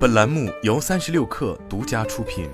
[0.00, 2.48] 本栏目由三十六氪独家出品。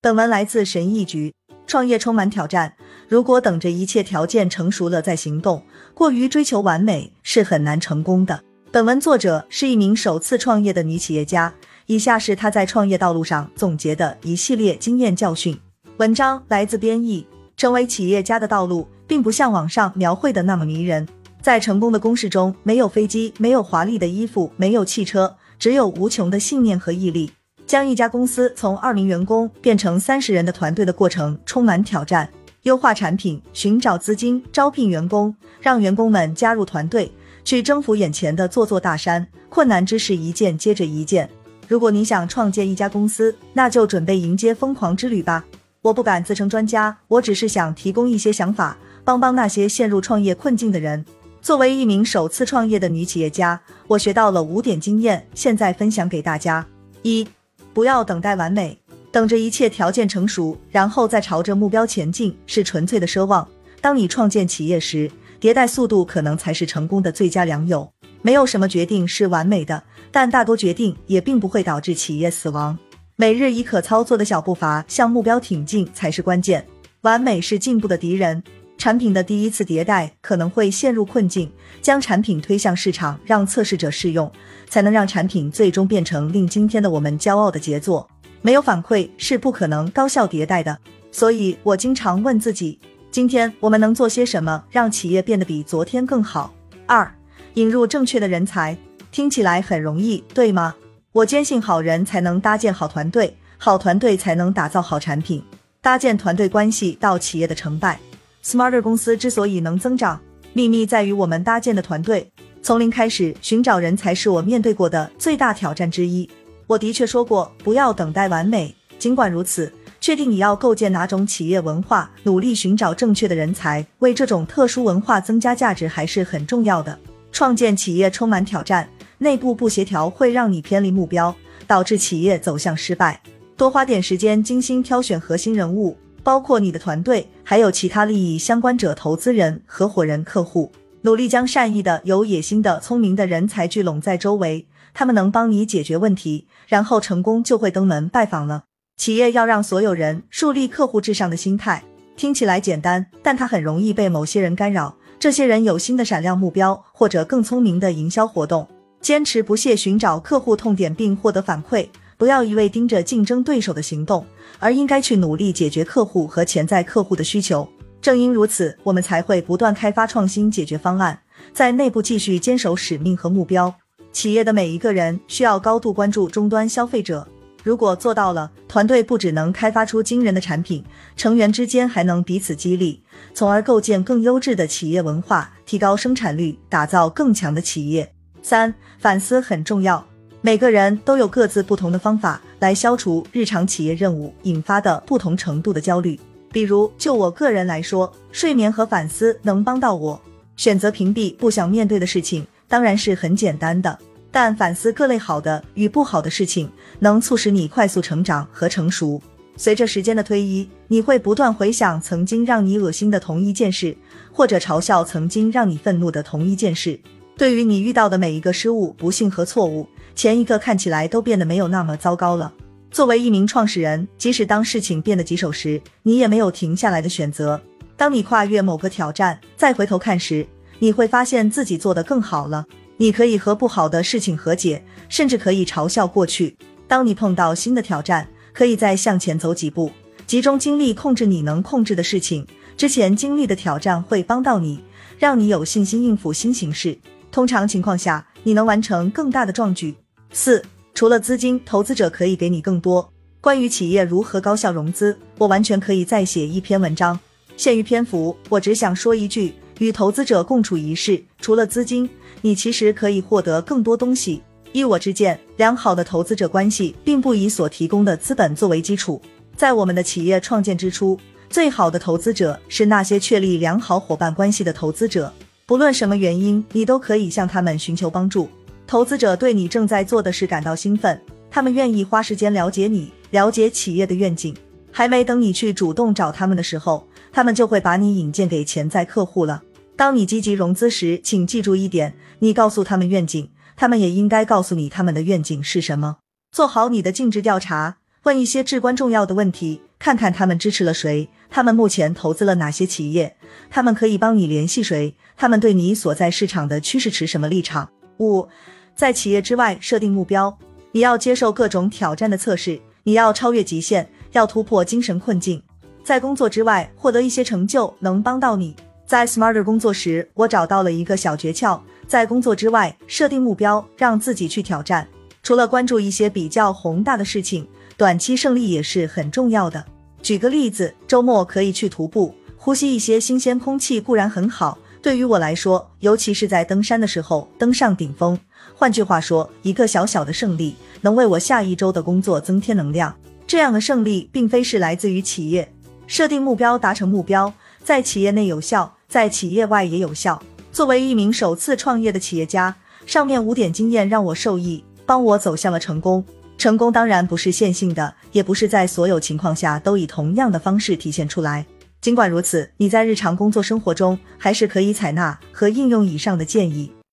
[0.00, 1.32] 本文来自神意局。
[1.68, 2.74] 创业充满挑战，
[3.06, 5.64] 如果等着一切条件成熟了再行动，
[5.94, 8.42] 过于追求完美是很难成功的。
[8.72, 11.54] 本文作者是一名首次创业的女企业家，
[11.86, 15.56] 以下是她在创业道路上总结的一系列经验教训。
[15.98, 17.24] 文章来自编译。
[17.56, 21.08] 成为企业家的道路，并不像网上描绘的那么迷人。
[21.46, 27.30] 在成功的公式中，没有飞机，没有华丽的衣服，没有汽车，只有无穷的信念和毅力。
[27.68, 32.28] 将一家公司从二名员工变成三十人的团队的过程充满挑战。
[32.62, 37.12] 优化产品，寻找资金，招聘员工，让员工们加入团队，
[37.44, 39.24] 去征服眼前的座座大山。
[39.48, 41.30] 困难之事一件接着一件。
[41.68, 45.44] 如果你想创建一家公司，那就准备迎接疯狂之旅吧。
[45.82, 51.04] 我不敢自称专家，我只是想提供一些想法，帮帮那些陷入创业困境的人。
[51.46, 56.66] 作为一名首次创业的女企业家，我学到了五点经验，现在分享给大家：
[57.02, 57.24] 一、
[57.72, 58.76] 不要等待完美，
[59.12, 63.46] 等着一切条件成熟，然后再朝着目标前进，是纯粹的奢望。
[63.80, 65.08] 当你创建企业时，
[65.40, 67.88] 迭代速度可能才是成功的最佳良友。
[68.22, 72.76] 没有什么决定是完美的，但大多决定也并不会导致企业死亡。
[73.14, 76.66] 每日以可操作的小步伐向目标挺进才是关键。
[77.02, 78.42] 完美是进步的敌人。
[78.78, 84.30] 产品的第一次迭代可能会陷入困境，将产品推向市场，让测试者试用，
[84.68, 88.08] 才能让产品最终变成令今天的我们骄傲的杰作。
[88.42, 90.78] 没有反馈是不可能高效迭代的。
[91.10, 92.78] 所以我经常问自己：
[93.10, 96.52] 今天我们能做些什么，让企业变得比昨天更好？
[96.86, 97.10] 二，
[97.54, 98.76] 引入正确的人才。
[99.10, 100.76] 听起来很容易，对吗？
[101.12, 105.42] 我坚信，好人才能搭建好团队，好团队才能打造好产品。
[105.80, 107.98] 搭建团队关系到企业的成败。
[108.46, 110.20] Smarter 公司之所以能增长，
[110.52, 112.30] 秘密在于我们搭建的团队。
[112.62, 116.30] 从零开始寻找人才是我面对过的最大挑战之一。
[116.68, 118.72] 我的确说过，不要等待完美。
[119.00, 126.96] 尽管如此，确定你要构建哪种企业文化，努力寻找正确的人才，为这种特殊文化增加价值，还是很重要的。
[127.32, 128.88] 创建企业充满挑战。
[129.18, 131.34] 内部不协调会让你偏离目标，
[131.66, 133.20] 导致企业走向失败。
[133.56, 135.96] 多花点时间精心挑选核心人物，
[136.26, 140.72] 包括你的团队，还有其他利益相关者、投资人、合伙人、客户。
[141.02, 148.64] 努力将善意的、有野心的、聪明的人才聚拢在周围，他们能帮你解决问题，然后成功就会登门拜访了。
[148.96, 151.84] 企业要让所有人树立客户至上的心态，
[152.16, 154.96] 听起来简单，但它很容易被某些人干扰。
[155.20, 158.66] 这些人有新的闪亮目标，或者更聪明的营销活动。
[159.00, 161.86] 坚持不懈寻找客户痛点并获得反馈，
[162.16, 164.24] 不要一味盯着竞争对手的行动，
[164.58, 167.68] 而应该去努力解决客户和潜在客户的需求。
[168.00, 171.18] 正因如此，我们才会不断开发创新解决方案，
[171.52, 173.74] 在内部继续坚守使命和目标。
[174.12, 177.26] 企业的每一个人需要高度关注终端消费者，
[177.62, 180.82] 如果做到了，团队不只能开发出惊人的产品，
[181.16, 183.02] 成员之间还能彼此激励，
[183.34, 188.10] 从而构建更优质的企业文化，提高生产率，打造更强的企业。
[188.40, 190.06] 三反思很重要，
[190.46, 196.16] 每个人都有各自不同的方法来消除日常企业任务引发的不同程度的焦虑。
[196.52, 200.22] 比如，就我个人来说，睡眠和反思能帮到我。
[200.56, 203.98] 选择屏蔽不想面对的事情，当然是很简单的，
[204.30, 206.70] 但反思各类好的与不好的事情，
[207.00, 209.20] 能促使你快速成长和成熟。
[209.56, 213.96] 随着时间的推移，你会不断回想曾经让你恶心的同一件事，
[214.30, 217.00] 或者嘲笑曾经让你愤怒的同一件事。
[217.36, 219.86] 对于你遇到的每一个失误、不幸和错误，
[220.16, 222.52] 前一个看起来都变得没有那么糟糕了。
[222.90, 227.60] 作为一名创始人，即使当事情变得棘手时，你也没有停下来的选择。
[227.98, 230.46] 当你跨越某个挑战，再回头看时，
[230.78, 232.64] 你会发现自己做得更好了。
[232.96, 236.56] 你可以和不好的事情和解，甚至可以嘲笑过去。
[236.88, 239.92] 当你碰到新的挑战，可以再向前走几步，
[240.26, 242.46] 集中精力控制你能控制的事情。
[242.74, 244.80] 之前经历的挑战会帮到你，
[245.18, 246.98] 让你有信心应付新形势。
[247.30, 249.94] 通常情况下，你能完成更大的壮举。
[250.38, 250.62] 四，
[250.92, 253.10] 除了资金，投资者可以给你更多。
[253.40, 257.18] 关于企业如何高效融资，我完全可以再写一篇文章。
[257.56, 262.06] 限于篇幅，我只想说一句：与投资者共处一室，除了资金，
[262.42, 264.42] 你其实可以获得更多东西。
[264.72, 269.18] 依我之见，良好的投资者关系并不以所提供的资本作为基础。
[269.56, 271.18] 在我们的企业创建之初，
[271.48, 275.32] 最好的投资者是那些确立良好伙伴关系的投资者。
[275.64, 278.50] 不论什么原因，你都可以向他们寻求帮助。
[278.86, 284.54] 投资者对你正在做的事感到兴奋，他们愿意花时间了解你，了解企业的愿景。
[284.92, 289.62] 还没等你去主动找他们的时候，他们就会把你引荐给潜在客户了。
[289.96, 296.18] 当你积极融资时，请记住一点：你告诉他们愿景，他们也应该告诉你他们的愿景是什么。
[296.52, 303.36] 做好你的尽职调查，问一些至关重要的问题，看看他们支持了谁，他们目前投资了哪些企业，
[303.68, 307.90] 他们可以帮你联系谁，他们对你所在市场的趋势持什么立场。
[308.18, 308.46] 五，
[308.94, 310.56] 在企业之外设定目标，
[310.92, 315.62] 你要接受各种挑战的测试，你要超越极限，要突破精神困境，
[316.02, 318.74] 在工作之外获得一些成就，能帮到你。
[319.06, 325.06] 在 Smarter 工作时，我找到了一个小诀窍：在工作之外设定目标，让自己去挑战。
[325.42, 329.84] 除了关注一些比较宏大的事情，短期胜利也是很重要的。
[330.20, 334.76] 举个例子，周末可以去徒步，呼吸一些新鲜空气固然很好。
[335.06, 338.36] 对于我来说，尤其是在登山的时候，登上顶峰。
[338.74, 343.16] 换句话说，一个小小的胜利能为我下一周的工作增添能量。
[343.46, 345.72] 这样的胜利并非是来自于企业
[346.08, 347.54] 设定目标、达成目标，
[347.84, 348.92] 在企业内有效。
[349.06, 350.42] 在企业外也有效。
[350.72, 352.74] 作为一名首次创业的企业家，
[353.06, 356.24] 上面五点经验让我受益，帮我走向了成功。
[356.58, 361.64] 成功当然不是线性的，也不是在所有情况下都以同样的方式体现出来。
[362.06, 366.92] 尽管如此，你在日常工作生活中还是可以采纳和应用以上的建议。